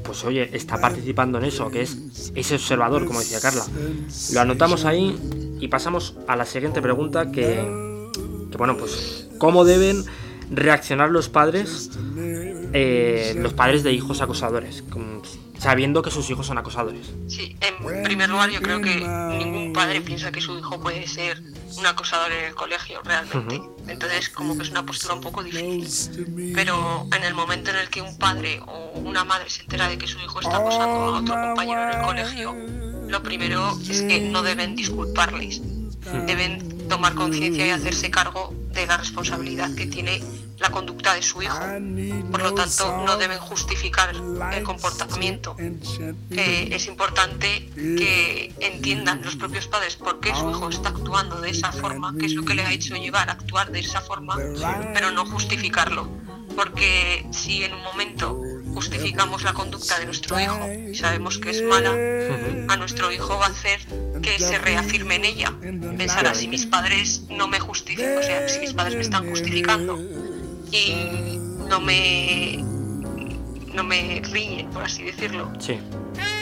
pues 0.03 0.25
oye, 0.25 0.51
está 0.57 0.81
participando 0.81 1.39
en 1.39 1.45
eso, 1.45 1.71
que 1.71 1.83
es 1.83 2.33
ese 2.35 2.55
observador, 2.57 3.07
como 3.07 3.21
decía 3.21 3.41
Carla. 3.41 3.65
Lo 4.33 4.41
anotamos 4.41 4.85
ahí 4.85 5.17
y 5.61 5.69
pasamos 5.69 6.17
a 6.27 6.37
la 6.37 6.47
siguiente 6.47 6.83
pregunta 6.83 7.31
que, 7.31 7.63
que, 8.51 8.57
bueno, 8.57 8.77
pues 8.77 9.29
cómo 9.39 9.65
deben 9.65 10.05
reaccionar 10.51 11.11
los 11.11 11.29
padres, 11.29 11.91
eh, 12.73 13.35
los 13.37 13.53
padres 13.53 13.83
de 13.83 13.93
hijos 13.93 14.21
acosadores, 14.21 14.83
sabiendo 15.61 16.01
que 16.01 16.11
sus 16.11 16.29
hijos 16.31 16.47
son 16.47 16.57
acosadores. 16.57 17.11
Sí, 17.29 17.55
en 17.61 18.03
primer 18.03 18.31
lugar 18.31 18.51
yo 18.51 18.63
creo 18.63 18.81
que 18.81 18.97
ningún 18.97 19.73
padre 19.75 20.01
piensa 20.01 20.33
que 20.33 20.41
su 20.41 20.59
hijo 20.59 20.81
puede 20.81 21.07
ser 21.07 21.43
un 21.77 21.87
acosador 21.87 22.33
en 22.33 22.47
el 22.47 22.55
colegio 22.55 23.01
realmente. 23.05 23.61
Entonces 23.87 24.31
como 24.31 24.57
que 24.57 24.63
es 24.63 24.71
una 24.71 24.87
postura 24.87 25.15
un 25.15 25.21
poco 25.21 25.43
difícil. 25.43 26.53
Pero 26.55 27.07
en 27.15 27.25
el 27.25 27.35
momento 27.35 27.71
en 27.71 27.77
el 27.77 27.91
que 27.91 28.01
un 28.01 28.17
padre 28.17 28.61
o 28.67 28.93
una 29.01 29.25
madre 29.25 29.51
se 29.51 29.63
entera 29.63 29.89
de 29.89 29.99
que 29.99 30.07
su 30.07 30.19
hijo 30.19 30.41
está 30.41 30.57
acosando 30.57 30.97
a 30.97 31.19
otro 31.21 31.35
compañero 31.35 31.83
en 31.83 31.99
el 31.99 32.05
colegio, 32.07 32.57
lo 33.09 33.23
primero 33.23 33.79
es 33.89 34.03
que 34.03 34.21
no 34.21 34.43
deben 34.43 34.75
disculparles. 34.75 35.61
Deben 36.27 36.89
tomar 36.89 37.15
conciencia 37.15 37.67
y 37.67 37.71
hacerse 37.71 38.11
cargo 38.11 38.55
de 38.73 38.87
la 38.87 38.97
responsabilidad 38.97 39.75
que 39.75 39.87
tiene 39.87 40.23
la 40.61 40.71
conducta 40.71 41.15
de 41.15 41.23
su 41.23 41.43
hijo. 41.43 41.59
Por 42.31 42.43
lo 42.43 42.55
tanto, 42.55 43.03
no 43.05 43.17
deben 43.17 43.39
justificar 43.39 44.15
el 44.15 44.63
comportamiento. 44.63 45.57
Eh, 45.59 46.69
es 46.71 46.87
importante 46.87 47.69
que 47.75 48.55
entiendan 48.61 49.23
los 49.23 49.37
propios 49.37 49.67
padres 49.67 49.97
por 49.97 50.21
qué 50.21 50.35
su 50.35 50.51
hijo 50.51 50.69
está 50.69 50.91
actuando 50.91 51.41
de 51.41 51.51
esa 51.51 51.73
forma, 51.73 52.15
qué 52.19 52.27
es 52.27 52.35
lo 52.35 52.45
que 52.45 52.55
le 52.55 52.63
ha 52.63 52.73
hecho 52.73 52.95
llevar 52.95 53.31
a 53.31 53.33
actuar 53.33 53.73
de 53.73 53.81
esa 53.81 54.01
forma, 54.01 54.37
pero 54.95 55.11
no 55.11 55.25
justificarlo. 55.27 56.09
Porque 56.55 57.25
si 57.31 57.63
en 57.63 57.73
un 57.73 57.83
momento 57.83 58.39
justificamos 58.75 59.43
la 59.45 59.53
conducta 59.55 59.99
de 59.99 60.05
nuestro 60.05 60.39
hijo 60.39 60.59
y 60.91 60.95
sabemos 60.95 61.39
que 61.39 61.51
es 61.51 61.63
mala, 61.63 61.91
a 62.69 62.77
nuestro 62.77 63.11
hijo 63.11 63.39
va 63.39 63.47
a 63.47 63.51
hacer 63.51 63.81
que 64.21 64.39
se 64.39 64.59
reafirme 64.59 65.15
en 65.17 65.25
ella. 65.25 65.55
Pensará 65.97 66.35
si 66.35 66.49
mis 66.49 66.67
padres 66.67 67.23
no 67.31 67.49
me 67.49 67.61
justifican, 67.61 68.19
o 68.19 68.23
sea, 68.23 68.49
si 68.49 68.61
mis 68.61 68.75
padres 68.75 68.97
me 68.97 69.03
están 69.03 69.29
justificando 69.31 69.99
y 70.73 71.37
no 71.69 71.81
me 71.81 72.59
no 73.73 73.85
me 73.85 74.23
por 74.73 74.83
así 74.85 75.05
decirlo, 75.05 75.53
Sí, 75.61 75.81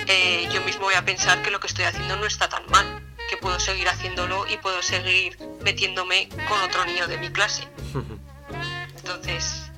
eh, 0.07 0.49
yo 0.53 0.63
mismo 0.63 0.85
voy 0.85 0.95
a 0.95 1.05
pensar 1.05 1.43
que 1.43 1.51
lo 1.51 1.61
que 1.61 1.67
estoy 1.67 1.85
haciendo 1.85 2.17
no 2.17 2.27
está 2.27 2.49
tan 2.49 2.65
mal. 2.71 3.05
que 3.29 3.37
puedo 3.37 3.61
seguir 3.61 3.87
haciéndolo 3.89 4.47
y 4.49 4.57
puedo 4.57 4.81
seguir 4.81 5.39
metiéndome 5.63 6.31
con 6.49 6.59
otro 6.63 6.87
niño 6.87 7.07
de 7.07 7.19
mi 7.19 7.29
clase. 7.29 7.69
Entonces, 8.97 9.71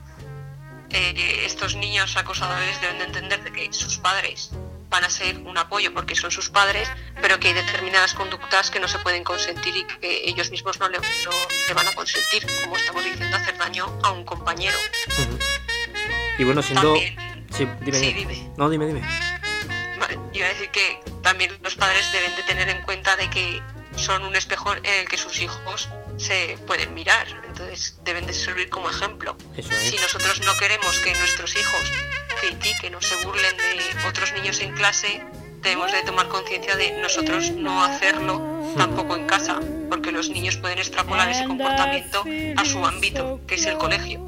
eh, 0.91 1.43
estos 1.45 1.75
niños 1.75 2.17
acosadores 2.17 2.81
deben 2.81 2.99
de 2.99 3.05
entender 3.05 3.43
de 3.43 3.53
que 3.53 3.73
sus 3.73 3.99
padres 3.99 4.53
van 4.91 5.05
a 5.05 5.11
ser 5.11 5.39
un 5.39 5.57
apoyo 5.57 5.95
porque 5.95 6.15
son 6.17 6.31
sus 6.31 6.51
padres, 6.51 6.89
pero 7.23 7.39
que 7.39 7.49
hay 7.49 7.55
determinadas 7.55 8.13
conductas 8.13 8.71
que 8.71 8.81
no 8.81 8.89
se 8.89 8.99
pueden 8.99 9.23
consentir 9.25 9.75
y 9.77 9.85
que 9.85 10.29
ellos 10.29 10.51
mismos 10.51 10.79
no 10.81 10.89
le, 10.89 10.99
van 10.99 11.87
a 11.87 11.93
consentir, 11.93 12.45
como 12.63 12.77
estamos 12.77 13.05
diciendo, 13.05 13.37
hacer 13.37 13.57
daño 13.57 13.87
a 14.03 14.11
un 14.11 14.25
compañero. 14.25 14.77
Y 16.39 16.45
bueno, 16.45 16.61
siendo... 16.63 16.97
sí, 16.97 17.69
dime, 17.81 18.53
No, 18.57 18.69
dime, 18.69 18.87
dime. 18.87 19.03
Vale, 19.99 20.19
iba 20.33 20.47
a 20.47 20.49
decir 20.49 20.71
que 20.71 21.01
también 21.23 21.57
los 21.63 21.77
padres 21.77 22.11
deben 22.13 22.35
de 22.35 22.43
tener 22.43 22.69
en 22.69 22.83
cuenta 22.83 23.17
de 23.17 23.31
que 23.31 23.63
son 23.97 24.25
un 24.25 24.35
espejo 24.35 24.75
en 24.75 24.85
el 24.87 25.09
que 25.09 25.19
sus 25.19 25.41
hijos 25.41 25.89
se 26.17 26.59
pueden 26.67 26.95
mirar, 26.95 27.27
entonces 27.47 27.99
deben 28.03 28.27
de 28.27 28.33
servir 28.33 28.69
como 28.71 28.91
ejemplo. 28.91 29.37
Si 29.55 29.97
nosotros 29.97 30.41
no 30.41 30.57
queremos 30.59 30.99
que 31.01 31.15
nuestros 31.15 31.55
hijos 31.57 31.93
critiquen 32.41 32.95
o 32.95 33.01
se 33.01 33.15
burlen 33.25 33.57
de 33.57 34.09
otros 34.09 34.33
niños 34.33 34.61
en 34.61 34.73
clase, 34.73 35.23
debemos 35.63 35.93
de 35.93 36.03
tomar 36.03 36.29
conciencia 36.29 36.77
de 36.77 37.01
nosotros 37.01 37.51
no 37.53 37.85
hacerlo 37.85 38.43
tampoco 38.77 39.17
en 39.17 39.27
casa, 39.27 39.61
porque 39.89 40.13
los 40.13 40.31
niños 40.31 40.57
pueden 40.57 40.79
extrapolar 40.79 41.29
ese 41.31 41.45
comportamiento 41.45 42.25
a 42.57 42.65
su 42.65 42.85
ámbito, 42.85 43.41
que 43.47 43.57
es 43.57 43.67
el 43.67 43.77
colegio. 43.77 44.21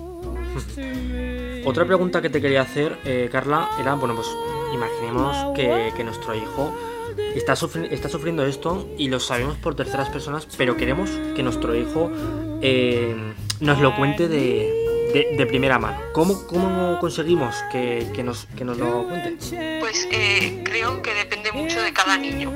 Otra 1.64 1.87
pregunta 1.87 2.21
que 2.21 2.28
te 2.28 2.40
quería 2.40 2.62
hacer, 2.62 2.99
eh, 3.04 3.28
Carla, 3.31 3.71
era, 3.81 3.95
bueno, 3.95 4.14
pues 4.16 4.26
imaginemos 4.75 5.54
que, 5.54 5.92
que 5.97 6.04
nuestro 6.04 6.35
hijo 6.35 6.75
está, 7.35 7.52
está 7.52 8.09
sufriendo 8.09 8.45
esto 8.45 8.88
y 8.99 9.09
lo 9.09 9.21
sabemos 9.21 9.57
por 9.57 9.75
terceras 9.75 10.09
personas, 10.09 10.47
pero 10.57 10.76
queremos 10.76 11.11
que 11.35 11.42
nuestro 11.42 11.75
hijo 11.76 12.11
eh, 12.61 13.14
nos 13.61 13.81
lo 13.81 13.97
cuente 13.97 14.28
de, 14.28 14.81
primera 15.47 15.78
mano. 15.78 15.99
¿Cómo, 16.12 16.47
cómo 16.47 16.99
conseguimos 16.99 17.54
que, 17.71 18.23
nos, 18.25 18.47
que 18.57 18.64
nos 18.64 18.78
lo 18.78 19.07
cuente? 19.07 19.37
Pues 19.81 20.09
eh, 20.11 20.62
creo 20.64 21.02
que 21.02 21.14
depende 21.14 21.52
mucho 21.52 21.81
de 21.83 21.92
cada 21.92 22.16
niño. 22.16 22.50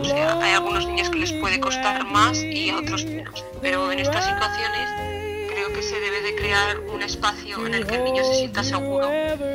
O 0.00 0.04
sea, 0.04 0.38
hay 0.40 0.52
algunos 0.52 0.86
niños 0.86 1.10
que 1.10 1.18
les 1.18 1.32
puede 1.32 1.60
costar 1.60 2.04
más 2.04 2.38
y 2.38 2.70
a 2.70 2.78
otros 2.78 3.04
menos. 3.04 3.44
Pero 3.60 3.90
en 3.90 4.00
estas 4.00 4.24
situaciones 4.24 4.88
creo 5.52 5.72
que 5.72 5.82
se 5.82 5.98
debe 6.00 6.20
de 6.22 6.34
crear 6.36 6.80
un 6.80 7.02
espacio 7.02 7.66
en 7.66 7.74
el 7.74 7.86
que 7.86 7.96
el 7.96 8.04
niño 8.04 8.24
se 8.24 8.34
sienta 8.34 8.62
seguro, 8.62 9.08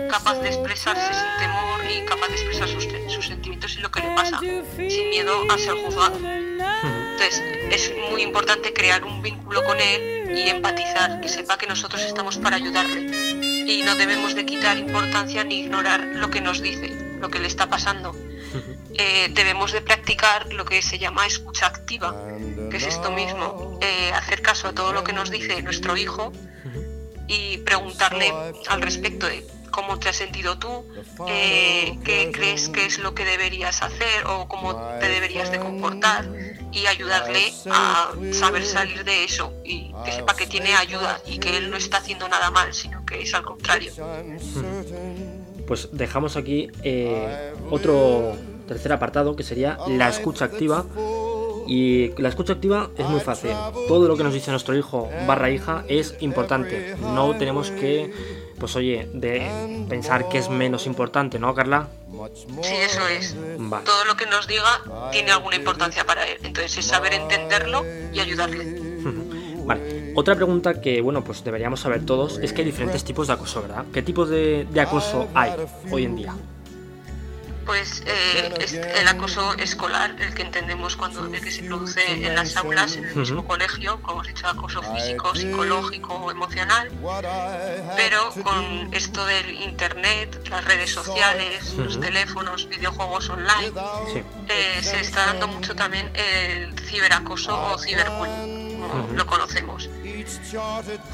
capaz 0.09 0.39
de 0.41 0.49
expresarse 0.49 1.13
sin 1.13 1.39
temor 1.39 1.81
y 1.85 2.05
capaz 2.05 2.27
de 2.27 2.33
expresar 2.33 2.67
sus, 2.67 2.87
sus 3.13 3.27
sentimientos 3.27 3.75
y 3.77 3.81
lo 3.81 3.91
que 3.91 4.01
le 4.01 4.15
pasa, 4.15 4.39
sin 4.39 5.09
miedo 5.09 5.43
a 5.49 5.57
ser 5.57 5.75
juzgado. 5.75 6.17
Entonces, 6.17 7.43
es 7.71 7.93
muy 8.09 8.23
importante 8.23 8.73
crear 8.73 9.03
un 9.03 9.21
vínculo 9.21 9.63
con 9.63 9.79
él 9.79 10.16
y 10.37 10.49
empatizar, 10.49 11.19
que 11.21 11.29
sepa 11.29 11.57
que 11.57 11.67
nosotros 11.67 12.01
estamos 12.01 12.37
para 12.37 12.57
ayudarle. 12.57 13.01
Y 13.67 13.83
no 13.83 13.95
debemos 13.95 14.35
de 14.35 14.45
quitar 14.45 14.77
importancia 14.77 15.43
ni 15.43 15.61
ignorar 15.61 16.01
lo 16.13 16.29
que 16.29 16.41
nos 16.41 16.61
dice, 16.61 16.89
lo 17.19 17.29
que 17.29 17.39
le 17.39 17.47
está 17.47 17.69
pasando. 17.69 18.15
Eh, 18.93 19.29
debemos 19.31 19.71
de 19.71 19.81
practicar 19.81 20.51
lo 20.53 20.65
que 20.65 20.81
se 20.81 20.97
llama 20.99 21.25
escucha 21.25 21.67
activa, 21.67 22.15
que 22.69 22.77
es 22.77 22.87
esto 22.87 23.11
mismo, 23.11 23.79
eh, 23.81 24.11
hacer 24.13 24.41
caso 24.41 24.69
a 24.69 24.73
todo 24.73 24.93
lo 24.93 25.03
que 25.03 25.13
nos 25.13 25.29
dice 25.29 25.61
nuestro 25.61 25.97
hijo 25.97 26.31
y 27.27 27.57
preguntarle 27.59 28.33
al 28.69 28.81
respecto 28.81 29.27
de 29.27 29.45
cómo 29.69 29.99
te 29.99 30.09
has 30.09 30.15
sentido 30.15 30.57
tú, 30.57 30.85
eh, 31.27 31.99
qué 32.03 32.31
crees 32.31 32.69
que 32.69 32.85
es 32.85 32.99
lo 32.99 33.13
que 33.13 33.25
deberías 33.25 33.81
hacer 33.83 34.25
o 34.25 34.47
cómo 34.47 34.75
te 34.99 35.09
deberías 35.09 35.51
de 35.51 35.59
comportar 35.59 36.25
y 36.71 36.85
ayudarle 36.85 37.53
a 37.69 38.11
saber 38.31 38.65
salir 38.65 39.03
de 39.03 39.23
eso 39.23 39.53
y 39.63 39.93
que 40.05 40.11
sepa 40.11 40.35
que 40.35 40.47
tiene 40.47 40.73
ayuda 40.75 41.19
y 41.25 41.37
que 41.37 41.57
él 41.57 41.69
no 41.71 41.77
está 41.77 41.97
haciendo 41.97 42.27
nada 42.27 42.51
mal, 42.51 42.73
sino 42.73 43.05
que 43.05 43.21
es 43.21 43.33
al 43.33 43.43
contrario. 43.43 43.91
Pues 45.67 45.89
dejamos 45.91 46.37
aquí 46.37 46.69
eh, 46.83 47.53
otro 47.69 48.35
tercer 48.67 48.93
apartado 48.93 49.35
que 49.35 49.43
sería 49.43 49.77
la 49.87 50.09
escucha 50.09 50.45
activa. 50.45 50.85
Y 51.69 52.13
la 52.21 52.29
escucha 52.29 52.53
activa 52.53 52.91
es 52.97 53.05
muy 53.09 53.19
fácil. 53.19 53.51
Todo 53.89 54.07
lo 54.07 54.15
que 54.15 54.23
nos 54.23 54.33
dice 54.33 54.51
nuestro 54.51 54.73
hijo 54.77 55.09
barra 55.27 55.49
hija 55.49 55.83
es 55.89 56.15
importante. 56.21 56.95
No 57.01 57.35
tenemos 57.35 57.71
que, 57.71 58.09
pues 58.57 58.73
oye, 58.77 59.09
de 59.13 59.85
pensar 59.89 60.29
que 60.29 60.37
es 60.37 60.49
menos 60.49 60.85
importante, 60.85 61.39
¿no, 61.39 61.53
Carla? 61.53 61.89
Sí, 62.61 62.73
eso 62.75 63.07
es. 63.07 63.35
Todo 63.85 64.05
lo 64.05 64.17
que 64.17 64.25
nos 64.25 64.47
diga 64.47 64.81
tiene 65.11 65.31
alguna 65.31 65.55
importancia 65.55 66.05
para 66.05 66.27
él. 66.27 66.37
Entonces 66.43 66.77
es 66.77 66.85
saber 66.85 67.13
entenderlo 67.13 67.85
y 68.13 68.19
ayudarle. 68.19 68.81
vale. 69.65 70.13
Otra 70.15 70.35
pregunta 70.35 70.81
que, 70.81 71.01
bueno, 71.01 71.23
pues 71.23 71.43
deberíamos 71.43 71.79
saber 71.79 72.05
todos 72.05 72.39
es 72.39 72.53
que 72.53 72.61
hay 72.61 72.65
diferentes 72.65 73.03
tipos 73.03 73.27
de 73.27 73.33
acoso, 73.33 73.61
¿verdad? 73.61 73.85
¿Qué 73.93 74.01
tipos 74.01 74.29
de, 74.29 74.67
de 74.71 74.81
acoso 74.81 75.27
hay 75.35 75.51
hoy 75.91 76.05
en 76.05 76.15
día? 76.15 76.33
Pues 77.67 78.01
eh, 78.05 78.49
el 78.95 79.07
acoso 79.09 79.53
escolar, 79.55 80.15
el 80.19 80.33
que 80.33 80.41
entendemos 80.41 80.95
cuando 80.95 81.25
el 81.25 81.41
que 81.41 81.51
se 81.51 81.63
produce 81.63 82.01
en 82.25 82.33
las 82.33 82.55
aulas, 82.55 82.95
en 82.95 83.03
el 83.03 83.15
mismo 83.15 83.45
colegio, 83.45 84.01
como 84.01 84.23
hemos 84.23 84.27
dicho, 84.27 84.47
acoso 84.47 84.81
físico, 84.81 85.35
psicológico 85.35 86.13
o 86.15 86.31
emocional, 86.31 86.89
pero 87.97 88.31
con 88.41 88.93
esto 88.93 89.25
del 89.25 89.51
internet, 89.51 90.47
las 90.49 90.63
redes 90.63 90.91
sociales, 90.91 91.73
los 91.73 91.99
teléfonos, 91.99 92.69
videojuegos 92.69 93.29
online, 93.29 93.73
eh, 94.47 94.79
se 94.81 95.01
está 95.01 95.25
dando 95.25 95.49
mucho 95.49 95.75
también 95.75 96.09
el 96.15 96.73
ciberacoso 96.79 97.73
o 97.73 97.77
ciberbullying, 97.77 98.79
como 98.79 99.09
lo 99.13 99.25
conocemos. 99.25 99.89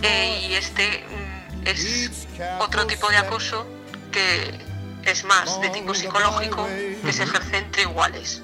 Eh, 0.03 0.47
y 0.47 0.53
este 0.53 1.03
mm, 1.09 1.67
es 1.67 2.27
otro 2.59 2.85
tipo 2.85 3.09
de 3.09 3.17
acoso 3.17 3.65
que 4.11 4.72
es 5.05 5.23
más 5.25 5.59
de 5.61 5.69
tipo 5.69 5.93
psicológico 5.93 6.67
que 7.03 7.13
se 7.13 7.23
ejerce 7.23 7.57
entre 7.57 7.83
iguales. 7.83 8.41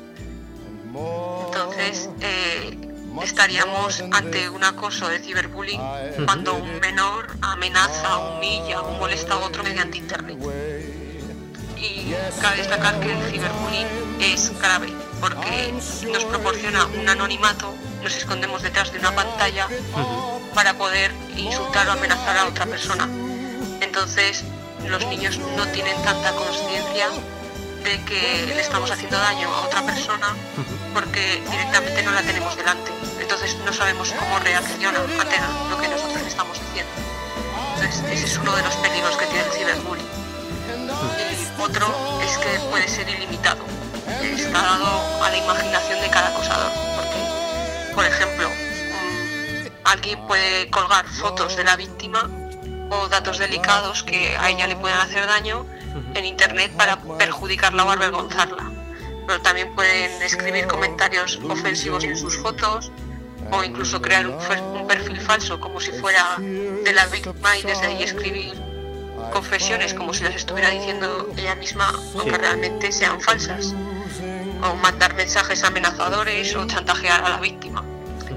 Entonces, 0.85 2.09
eh, 2.21 2.77
estaríamos 3.23 4.01
ante 4.11 4.49
un 4.49 4.63
acoso 4.63 5.07
de 5.09 5.19
ciberbullying 5.19 5.81
cuando 6.25 6.55
un 6.55 6.79
menor 6.79 7.27
amenaza, 7.41 8.17
humilla 8.17 8.81
o 8.81 8.97
molesta 8.97 9.33
a 9.33 9.37
otro 9.37 9.63
mediante 9.63 9.97
internet. 9.97 10.37
Y 11.77 12.13
cabe 12.41 12.57
destacar 12.57 12.99
que 12.99 13.11
el 13.11 13.31
ciberbullying 13.31 13.87
es 14.19 14.51
grave 14.59 14.93
porque 15.19 15.73
nos 16.11 16.25
proporciona 16.25 16.85
un 16.85 17.07
anonimato, 17.07 17.73
nos 18.01 18.15
escondemos 18.15 18.61
detrás 18.63 18.91
de 18.91 18.99
una 18.99 19.13
pantalla 19.13 19.67
para 20.53 20.73
poder 20.73 21.11
insultar 21.35 21.87
o 21.89 21.91
amenazar 21.91 22.37
a 22.37 22.45
otra 22.45 22.65
persona. 22.65 23.07
Entonces, 23.81 24.43
los 24.88 25.05
niños 25.07 25.38
no 25.57 25.67
tienen 25.67 26.01
tanta 26.03 26.31
conciencia 26.31 27.07
de 27.83 28.03
que 28.05 28.45
le 28.48 28.59
estamos 28.59 28.91
haciendo 28.91 29.17
daño 29.17 29.48
a 29.53 29.62
otra 29.62 29.81
persona 29.83 30.36
porque 30.93 31.41
directamente 31.50 32.03
no 32.03 32.12
la 32.12 32.21
tenemos 32.21 32.55
delante. 32.55 32.91
Entonces 33.19 33.55
no 33.65 33.74
sabemos 33.74 34.12
cómo 34.12 34.39
reacciona 34.39 35.00
ante 35.00 35.38
lo 35.69 35.77
que 35.77 35.88
nosotros 35.88 36.21
estamos 36.25 36.59
diciendo. 36.59 36.91
Entonces 37.75 38.03
ese 38.12 38.25
es 38.25 38.38
uno 38.38 38.55
de 38.55 38.63
los 38.63 38.75
peligros 38.77 39.15
que 39.17 39.25
tiene 39.27 39.45
el 39.45 39.51
ciberbullying. 39.51 40.07
Y 41.19 41.62
otro 41.62 42.19
es 42.21 42.38
que 42.38 42.59
puede 42.69 42.88
ser 42.88 43.07
ilimitado. 43.09 43.63
Está 44.21 44.62
dado 44.62 45.24
a 45.24 45.29
la 45.29 45.38
imaginación 45.38 46.01
de 46.01 46.09
cada 46.09 46.29
acosador. 46.29 46.71
Porque, 46.95 47.93
por 47.95 48.05
ejemplo, 48.05 48.50
alguien 49.83 50.25
puede 50.27 50.69
colgar 50.69 51.07
fotos 51.07 51.55
de 51.55 51.63
la 51.63 51.75
víctima 51.75 52.29
o 52.89 53.08
datos 53.08 53.38
delicados 53.38 54.03
que 54.03 54.36
a 54.38 54.50
ella 54.50 54.67
le 54.67 54.75
puedan 54.75 55.00
hacer 55.00 55.25
daño 55.25 55.65
en 56.15 56.25
internet 56.25 56.72
para 56.75 57.01
perjudicarla 57.17 57.86
o 57.86 57.89
avergonzarla. 57.91 58.72
Pero 59.27 59.41
también 59.41 59.74
pueden 59.75 60.22
escribir 60.22 60.67
comentarios 60.67 61.39
ofensivos 61.48 62.03
en 62.03 62.17
sus 62.17 62.38
fotos 62.38 62.91
o 63.51 63.63
incluso 63.63 64.01
crear 64.01 64.27
un, 64.27 64.38
perfil 64.88 65.19
falso 65.19 65.60
como 65.60 65.79
si 65.79 65.91
fuera 65.91 66.38
de 66.39 66.93
la 66.93 67.05
víctima 67.08 67.58
y 67.58 67.62
desde 67.63 67.88
ahí 67.88 68.03
escribir 68.03 68.53
confesiones 69.31 69.93
como 69.93 70.13
si 70.13 70.24
las 70.24 70.36
estuviera 70.36 70.69
diciendo 70.69 71.29
ella 71.38 71.55
misma 71.55 71.93
aunque 72.15 72.38
realmente 72.38 72.91
sean 72.91 73.22
falsas. 73.22 73.75
O 74.62 74.75
mandar 74.75 75.13
mensajes 75.13 75.63
amenazadores 75.63 76.55
o 76.55 76.65
chantajear 76.65 77.24
a 77.24 77.29
la 77.29 77.38
víctima. 77.38 77.84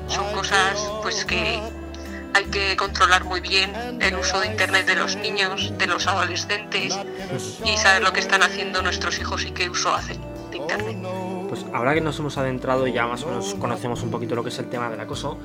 Son 0.08 0.30
cosas 0.32 0.78
pues 1.02 1.24
que 1.24 1.60
hay 2.34 2.44
que 2.44 2.76
controlar 2.76 3.24
muy 3.24 3.40
bien 3.40 3.72
el 4.00 4.16
uso 4.16 4.40
de 4.40 4.46
Internet 4.46 4.86
de 4.86 4.96
los 4.96 5.16
niños, 5.16 5.72
de 5.78 5.86
los 5.86 6.06
adolescentes 6.06 6.98
y 7.64 7.76
saber 7.76 8.02
lo 8.02 8.12
que 8.12 8.20
están 8.20 8.42
haciendo 8.42 8.82
nuestros 8.82 9.18
hijos 9.18 9.44
y 9.44 9.50
qué 9.50 9.68
uso 9.68 9.94
hacen 9.94 10.20
de 10.50 10.58
Internet. 10.58 10.96
Pues 11.48 11.64
ahora 11.72 11.94
que 11.94 12.00
nos 12.00 12.18
hemos 12.18 12.38
adentrado 12.38 12.86
y 12.86 12.92
ya 12.92 13.06
más 13.06 13.22
o 13.24 13.28
menos 13.28 13.54
conocemos 13.54 14.02
un 14.02 14.10
poquito 14.10 14.34
lo 14.34 14.42
que 14.42 14.48
es 14.48 14.58
el 14.58 14.68
tema 14.68 14.88
del 14.88 15.00
acoso, 15.00 15.38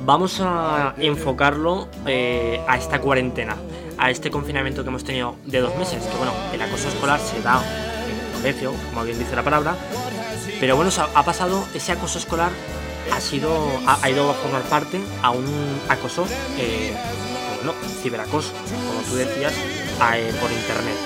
vamos 0.00 0.40
a 0.40 0.94
enfocarlo 0.98 1.88
eh, 2.06 2.60
a 2.66 2.76
esta 2.76 3.00
cuarentena, 3.00 3.56
a 3.98 4.10
este 4.10 4.30
confinamiento 4.30 4.82
que 4.82 4.88
hemos 4.88 5.04
tenido 5.04 5.36
de 5.44 5.60
dos 5.60 5.76
meses, 5.76 6.04
que 6.04 6.16
bueno, 6.16 6.32
el 6.52 6.60
acoso 6.60 6.88
escolar 6.88 7.20
se 7.20 7.40
da 7.40 7.62
en 8.08 8.26
el 8.26 8.32
colegio, 8.32 8.72
como 8.90 9.04
bien 9.04 9.18
dice 9.18 9.36
la 9.36 9.42
palabra, 9.42 9.76
Pero 10.60 10.76
bueno, 10.76 10.90
ha 11.14 11.22
pasado 11.24 11.64
ese 11.74 11.92
acoso 11.92 12.18
escolar 12.18 12.50
ha 13.12 13.20
sido 13.20 13.50
ha, 13.86 14.08
ido 14.08 14.30
a 14.30 14.34
formar 14.34 14.62
parte 14.62 15.00
a 15.22 15.30
un 15.30 15.80
acoso 15.88 16.26
eh, 16.58 16.94
no 17.64 17.74
ciberacoso 18.02 18.52
como 18.86 19.00
tú 19.08 19.16
decías 19.16 19.52
eh, 19.52 20.32
por 20.40 20.50
internet. 20.50 20.96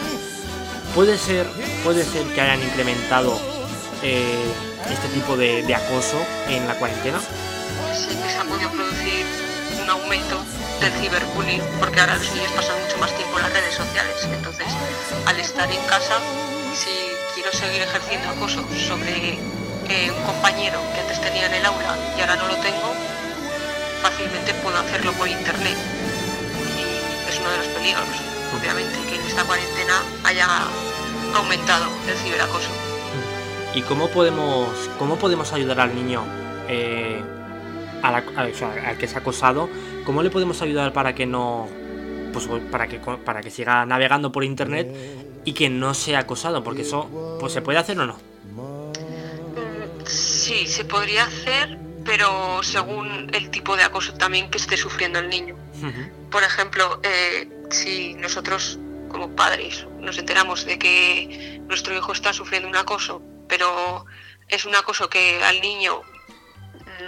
Puede 0.94 1.18
ser 1.18 1.46
puede 1.84 2.04
ser 2.04 2.24
que 2.34 2.40
hayan 2.40 2.62
incrementado 2.62 3.38
eh, 4.02 4.52
este 4.90 5.08
tipo 5.08 5.36
de, 5.36 5.62
acoso 5.74 6.18
en 6.48 6.66
la 6.66 6.74
cuarentena. 6.74 7.20
Sí 7.94 8.16
que 8.16 8.28
se 8.28 8.38
ha 8.38 8.44
podido 8.44 8.70
producir 8.70 9.26
un 9.82 9.90
aumento 9.90 10.42
del 10.80 10.92
ciberbullying 10.92 11.62
porque 11.78 12.00
ahora 12.00 12.16
los 12.16 12.32
niños 12.34 12.52
pasan 12.52 12.80
mucho 12.82 12.98
más 12.98 13.14
tiempo 13.14 13.36
en 13.36 13.42
las 13.44 13.52
redes 13.52 13.74
sociales. 13.74 14.28
Entonces 14.32 14.66
al 15.26 15.38
estar 15.38 15.70
en 15.70 15.82
casa 15.86 16.18
si 16.74 16.90
quiero 17.34 17.52
seguir 17.52 17.82
ejerciendo 17.82 18.30
acoso 18.30 18.64
sobre 18.76 19.38
un 19.88 20.22
compañero 20.24 20.78
que 20.92 21.00
antes 21.00 21.18
tenía 21.20 21.46
en 21.46 21.54
el 21.54 21.64
aula 21.64 21.96
y 22.16 22.20
ahora 22.20 22.36
no 22.36 22.48
lo 22.48 22.56
tengo, 22.56 22.92
fácilmente 24.02 24.52
puedo 24.62 24.76
hacerlo 24.76 25.12
por 25.12 25.26
internet. 25.26 25.76
Y 26.76 27.30
es 27.30 27.40
uno 27.40 27.50
de 27.50 27.58
los 27.58 27.66
peligros, 27.68 28.04
obviamente, 28.58 28.98
que 29.08 29.16
en 29.16 29.26
esta 29.26 29.44
cuarentena 29.44 30.02
haya 30.24 30.46
aumentado 31.34 31.86
el 32.06 32.14
ciberacoso. 32.16 32.68
¿Y 33.74 33.80
cómo 33.82 34.08
podemos, 34.08 34.68
cómo 34.98 35.16
podemos 35.16 35.52
ayudar 35.54 35.80
al 35.80 35.94
niño 35.94 36.22
eh, 36.68 37.22
al 38.02 38.98
que 38.98 39.06
es 39.06 39.16
acosado? 39.16 39.70
¿Cómo 40.04 40.22
le 40.22 40.28
podemos 40.28 40.60
ayudar 40.60 40.92
para 40.92 41.14
que 41.14 41.24
no 41.24 41.66
pues, 42.32 42.46
para 42.70 42.88
que 42.88 42.98
para 42.98 43.40
que 43.40 43.50
siga 43.50 43.86
navegando 43.86 44.32
por 44.32 44.44
internet 44.44 44.94
y 45.46 45.52
que 45.54 45.70
no 45.70 45.94
sea 45.94 46.20
acosado? 46.20 46.62
Porque 46.62 46.82
eso 46.82 47.38
pues 47.40 47.54
se 47.54 47.62
puede 47.62 47.78
hacer 47.78 47.98
o 47.98 48.06
no. 48.06 48.27
Sí, 50.48 50.66
se 50.66 50.86
podría 50.86 51.24
hacer, 51.24 51.76
pero 52.06 52.62
según 52.62 53.30
el 53.34 53.50
tipo 53.50 53.76
de 53.76 53.82
acoso 53.82 54.14
también 54.14 54.50
que 54.50 54.56
esté 54.56 54.78
sufriendo 54.78 55.18
el 55.18 55.28
niño. 55.28 55.54
Por 56.30 56.42
ejemplo, 56.42 57.00
eh, 57.02 57.46
si 57.70 58.14
nosotros 58.14 58.78
como 59.10 59.36
padres 59.36 59.86
nos 59.98 60.16
enteramos 60.16 60.64
de 60.64 60.78
que 60.78 61.60
nuestro 61.64 61.94
hijo 61.94 62.12
está 62.12 62.32
sufriendo 62.32 62.66
un 62.66 62.76
acoso, 62.76 63.20
pero 63.46 64.06
es 64.48 64.64
un 64.64 64.74
acoso 64.74 65.10
que 65.10 65.44
al 65.44 65.60
niño 65.60 66.00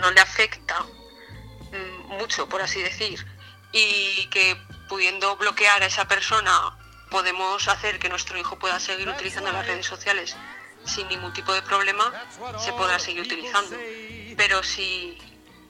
no 0.02 0.10
le 0.10 0.20
afecta 0.20 0.82
mm, 0.82 2.18
mucho, 2.18 2.46
por 2.46 2.60
así 2.60 2.82
decir, 2.82 3.24
y 3.72 4.26
que 4.26 4.54
pudiendo 4.86 5.34
bloquear 5.36 5.82
a 5.82 5.86
esa 5.86 6.06
persona 6.06 6.76
podemos 7.10 7.68
hacer 7.68 8.00
que 8.00 8.10
nuestro 8.10 8.36
hijo 8.36 8.58
pueda 8.58 8.78
seguir 8.78 9.08
utilizando 9.08 9.50
las 9.50 9.66
redes 9.66 9.86
sociales 9.86 10.36
sin 10.84 11.08
ningún 11.08 11.32
tipo 11.32 11.52
de 11.52 11.62
problema 11.62 12.12
se 12.58 12.72
podrá 12.72 12.98
seguir 12.98 13.22
utilizando. 13.22 13.76
Pero 14.36 14.62
si 14.62 15.18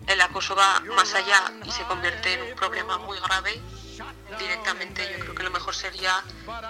el 0.06 0.20
acoso 0.20 0.54
va 0.54 0.80
más 0.96 1.14
allá 1.14 1.52
y 1.64 1.70
se 1.70 1.82
convierte 1.84 2.34
en 2.34 2.42
un 2.42 2.56
problema 2.56 2.98
muy 2.98 3.18
grave, 3.20 3.60
directamente 4.38 5.02
yo 5.12 5.20
creo 5.20 5.34
que 5.34 5.42
lo 5.42 5.50
mejor 5.50 5.74
sería 5.74 6.22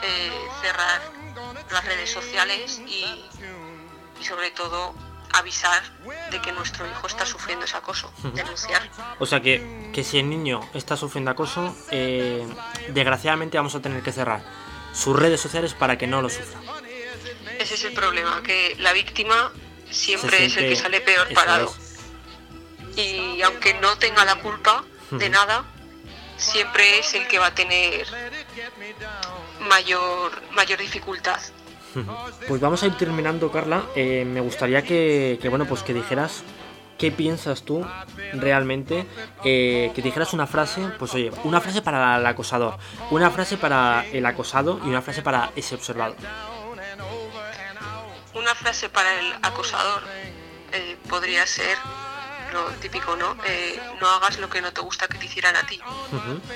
eh, 0.02 0.32
cerrar 0.62 1.00
las 1.70 1.85
redes 1.85 2.11
sociales 2.11 2.80
y, 2.87 3.04
sobre 4.23 4.50
todo 4.50 4.94
avisar 5.32 5.82
de 6.32 6.42
que 6.42 6.50
nuestro 6.50 6.87
hijo 6.90 7.06
está 7.06 7.25
sufriendo 7.25 7.64
ese 7.64 7.76
acoso, 7.76 8.12
denunciar. 8.35 8.82
O 9.20 9.26
sea 9.26 9.40
que, 9.40 9.90
que 9.94 10.02
si 10.02 10.18
el 10.18 10.28
niño 10.28 10.61
está 10.75 10.97
sufriendo 10.97 11.30
acoso, 11.30 11.75
eh, 11.92 12.44
desgraciadamente 12.88 13.56
vamos 13.56 13.75
a 13.76 13.80
tener 13.80 14.02
que 14.02 14.11
cerrar 14.11 14.42
sus 14.92 15.16
redes 15.16 15.40
sociales 15.40 15.73
para 15.75 15.97
que 15.97 16.09
no 16.09 16.20
lo 16.20 16.28
sufra. 16.28 16.59
Ese 17.70 17.86
es 17.86 17.92
el 17.92 17.96
problema, 17.96 18.42
que 18.42 18.74
la 18.80 18.92
víctima 18.92 19.52
siempre 19.88 20.44
es 20.44 20.56
el 20.56 20.70
que 20.70 20.74
sale 20.74 21.00
peor 21.00 21.32
parado. 21.32 21.72
Y 22.96 23.40
aunque 23.42 23.74
no 23.74 23.96
tenga 23.96 24.24
la 24.24 24.40
culpa 24.40 24.82
de 25.12 25.28
nada, 25.28 25.64
siempre 26.36 26.98
es 26.98 27.14
el 27.14 27.28
que 27.28 27.38
va 27.38 27.46
a 27.46 27.54
tener 27.54 28.08
mayor, 29.60 30.32
mayor 30.50 30.80
dificultad. 30.80 31.38
Pues 32.48 32.61
vamos 32.61 32.83
a 32.83 32.87
ir 32.87 32.96
terminando, 32.96 33.52
Carla. 33.52 33.85
Eh, 33.94 34.24
me 34.26 34.40
gustaría 34.40 34.83
que, 34.83 35.38
bueno, 35.48 35.64
pues 35.64 35.85
que 35.85 35.94
dijeras 35.94 36.42
qué 36.98 37.12
piensas 37.12 37.62
tú 37.62 37.87
realmente, 38.33 39.06
eh, 39.44 39.92
que 39.94 40.02
dijeras 40.02 40.33
una 40.33 40.48
frase, 40.48 40.88
pues 40.98 41.14
oye, 41.14 41.30
una 41.44 41.61
frase 41.61 41.83
para 41.83 42.16
el 42.16 42.26
acosador, 42.26 42.78
una 43.12 43.30
frase 43.30 43.56
para 43.59 44.04
el 44.12 44.26
acosado 44.26 44.80
y 44.85 44.88
una 44.88 45.02
frase 45.02 45.22
para 45.22 45.52
ese 45.54 45.76
observado 45.76 46.16
una 48.50 48.58
frase 48.58 48.88
para 48.88 49.14
el 49.16 49.32
acosador 49.42 50.02
eh, 50.72 50.96
podría 51.08 51.46
ser 51.46 51.78
lo 52.52 52.64
típico, 52.80 53.14
¿no? 53.14 53.36
Eh, 53.46 53.80
no 54.00 54.08
hagas 54.08 54.40
lo 54.40 54.50
que 54.50 54.60
no 54.60 54.72
te 54.72 54.80
gusta 54.80 55.06
que 55.06 55.18
te 55.18 55.26
hicieran 55.26 55.54
a 55.54 55.64
ti. 55.66 55.80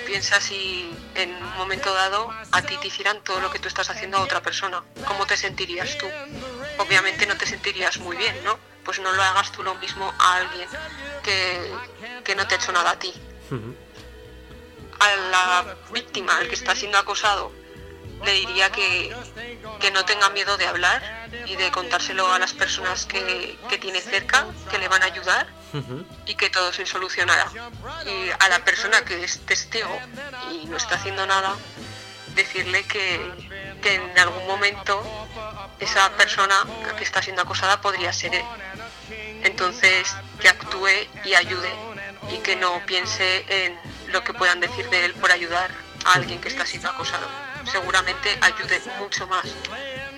Piensa 0.05 0.41
si 0.41 0.93
en 1.15 1.31
un 1.33 1.57
momento 1.57 1.95
dado 1.95 2.35
a 2.51 2.63
ti 2.63 2.77
te 2.79 2.89
hicieran 2.89 3.23
todo 3.23 3.39
lo 3.39 3.49
que 3.49 3.61
tú 3.61 3.69
estás 3.69 3.91
haciendo 3.91 4.17
a 4.19 4.23
otra 4.23 4.43
persona. 4.43 4.83
¿Cómo 5.07 5.25
te 5.25 5.37
sentirías 5.37 5.97
tú? 5.97 6.07
Obviamente 6.79 7.27
no 7.27 7.37
te 7.37 7.47
sentirías 7.47 7.99
muy 7.99 8.17
bien, 8.17 8.43
¿no? 8.43 8.59
Pues 8.85 8.99
no 8.99 9.13
lo 9.13 9.23
hagas 9.23 9.53
tú 9.53 9.63
lo 9.63 9.77
mismo 9.77 10.13
a 10.19 10.35
alguien 10.39 10.69
que, 11.23 12.35
no 12.35 12.45
te 12.49 12.55
ha 12.57 12.59
hecho 12.59 12.73
nada 12.73 12.91
a 12.91 12.99
ti. 12.99 13.15
A 14.99 15.17
la 15.31 15.77
víctima, 15.93 16.39
al 16.39 16.49
que 16.49 16.57
está 16.57 16.75
siendo 16.75 16.99
acosado, 16.99 17.53
le 18.25 18.33
diría 18.33 18.71
que, 18.71 19.15
que 19.81 19.91
no 19.91 20.05
tenga 20.05 20.31
miedo 20.31 20.57
de 20.57 20.67
hablar, 20.67 21.03
y 21.47 21.57
de 21.57 21.71
contárselo 21.71 22.33
a 22.33 22.39
las 22.39 22.53
personas 22.53 23.07
que, 23.07 23.59
tiene 23.81 24.01
cerca, 24.01 24.47
que 24.71 24.79
le 24.79 24.89
van 24.89 25.03
a 25.03 25.07
ayudar 25.07 25.47
y 26.27 26.35
que 26.35 26.51
todo 26.51 26.73
se 26.73 26.87
solucionará. 26.87 27.51
Y 28.07 28.31
a 28.39 28.49
la 28.49 28.65
persona 28.65 29.05
que 29.05 29.25
es 29.25 29.41
testigo 29.45 29.99
y 30.53 30.67
no 30.67 30.77
está 30.77 30.95
haciendo 30.97 31.27
nada, 31.27 31.57
decirle 32.35 32.85
que, 32.85 33.15
en 33.85 34.19
algún 34.19 34.47
momento 34.47 35.03
esa 35.79 36.11
persona 36.13 36.65
que 36.97 37.05
está 37.05 37.21
siendo 37.21 37.43
acosada 37.43 37.81
podría 37.81 38.13
ser 38.13 38.35
él. 38.35 38.45
Entonces, 39.43 40.15
que 40.41 40.49
actúe 40.49 40.89
y 41.25 41.35
ayude 41.35 41.71
y 42.33 42.39
que 42.39 42.57
no 42.57 42.81
piense 42.87 43.45
en 43.49 43.79
lo 44.11 44.25
que 44.25 44.33
puedan 44.33 44.61
decir 44.61 44.89
de 44.89 45.05
él 45.05 45.15
por 45.15 45.31
ayudar 45.31 45.71
a 46.07 46.15
alguien 46.15 46.41
que 46.41 46.49
está 46.49 46.65
siendo 46.65 46.89
acosado. 46.89 47.27
Seguramente 47.71 48.39
ayude 48.41 48.81
mucho 48.99 49.27
más 49.27 49.45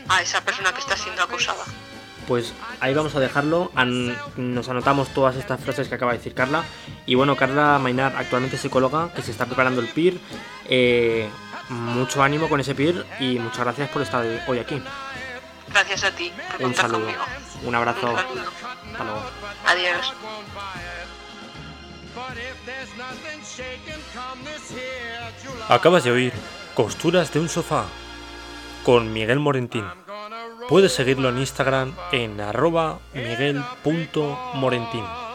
a 0.09 0.23
esa 0.23 0.41
persona 0.43 0.73
que 0.73 0.81
está 0.81 0.97
siendo 0.97 1.23
acusada. 1.23 1.65
Pues 2.27 2.53
ahí 2.81 2.93
vamos 2.93 3.15
a 3.15 3.21
dejarlo. 3.21 3.71
nos 4.37 4.69
anotamos 4.69 5.09
todas 5.11 5.37
estas 5.37 5.61
frases 5.61 5.89
que 5.89 5.95
acaba 5.95 6.13
de 6.13 6.19
decir 6.19 6.35
Carla. 6.35 6.65
Y 7.07 7.15
bueno, 7.15 7.37
Carla 7.37 7.79
Mainar, 7.79 8.17
actualmente 8.17 8.59
psicóloga, 8.59 9.13
que 9.15 9.23
se 9.23 9.31
está 9.31 9.47
preparando 9.47 9.81
el 9.81 9.89
PIR. 9.89 10.19
Eh, 10.69 11.29
mucho 11.69 12.23
ánimo 12.23 12.49
con 12.49 12.61
ese 12.61 12.75
PIR 12.75 13.07
y 13.21 13.39
muchas 13.39 13.61
gracias 13.61 13.91
por 13.91 14.03
estar 14.03 14.25
hoy 14.47 14.59
aquí. 14.59 14.83
Gracias 15.69 16.05
a 16.05 16.11
ti. 16.11 16.33
un 16.61 16.75
saludo. 16.75 17.09
Un 17.63 17.75
abrazo. 17.75 18.11
Un 18.11 18.19
Hasta 18.19 19.05
luego. 19.05 19.23
Adiós. 19.67 20.15
Acabas 25.69 26.05
de 26.05 26.11
oír 26.11 26.33
Costuras 26.77 27.33
de 27.33 27.41
un 27.41 27.49
sofá 27.49 27.87
con 28.85 29.11
Miguel 29.11 29.41
Morentín. 29.41 29.87
Puedes 30.69 30.93
seguirlo 30.93 31.31
en 31.31 31.39
Instagram 31.39 31.95
en 32.13 32.39
arroba 32.39 32.99
miguel.morentín. 33.15 35.26